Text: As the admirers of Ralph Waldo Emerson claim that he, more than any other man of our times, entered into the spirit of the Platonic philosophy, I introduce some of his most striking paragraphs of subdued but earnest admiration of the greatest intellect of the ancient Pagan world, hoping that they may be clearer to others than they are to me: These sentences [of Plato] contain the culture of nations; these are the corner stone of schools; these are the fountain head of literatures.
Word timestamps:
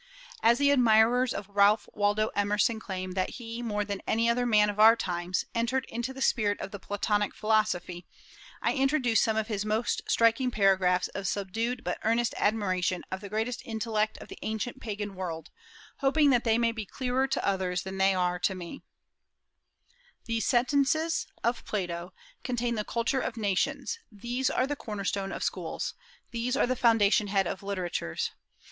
As 0.41 0.57
the 0.57 0.71
admirers 0.71 1.31
of 1.31 1.47
Ralph 1.47 1.87
Waldo 1.93 2.29
Emerson 2.35 2.79
claim 2.79 3.11
that 3.11 3.29
he, 3.37 3.61
more 3.61 3.85
than 3.85 4.01
any 4.07 4.27
other 4.27 4.47
man 4.47 4.67
of 4.67 4.79
our 4.79 4.95
times, 4.95 5.45
entered 5.53 5.85
into 5.89 6.11
the 6.11 6.23
spirit 6.23 6.59
of 6.59 6.71
the 6.71 6.79
Platonic 6.79 7.35
philosophy, 7.35 8.07
I 8.63 8.73
introduce 8.73 9.21
some 9.21 9.37
of 9.37 9.45
his 9.45 9.63
most 9.63 10.01
striking 10.07 10.49
paragraphs 10.49 11.07
of 11.09 11.27
subdued 11.27 11.83
but 11.83 11.99
earnest 12.03 12.33
admiration 12.37 13.03
of 13.11 13.21
the 13.21 13.29
greatest 13.29 13.61
intellect 13.63 14.17
of 14.17 14.27
the 14.27 14.39
ancient 14.41 14.81
Pagan 14.81 15.13
world, 15.13 15.51
hoping 15.97 16.31
that 16.31 16.45
they 16.45 16.57
may 16.57 16.71
be 16.71 16.87
clearer 16.87 17.27
to 17.27 17.47
others 17.47 17.83
than 17.83 17.99
they 17.99 18.15
are 18.15 18.39
to 18.39 18.55
me: 18.55 18.81
These 20.25 20.47
sentences 20.47 21.27
[of 21.43 21.63
Plato] 21.63 22.11
contain 22.43 22.73
the 22.73 22.83
culture 22.83 23.21
of 23.21 23.37
nations; 23.37 23.99
these 24.11 24.49
are 24.49 24.65
the 24.65 24.75
corner 24.75 25.05
stone 25.05 25.31
of 25.31 25.43
schools; 25.43 25.93
these 26.31 26.57
are 26.57 26.65
the 26.65 26.75
fountain 26.75 27.27
head 27.27 27.45
of 27.45 27.61
literatures. 27.61 28.31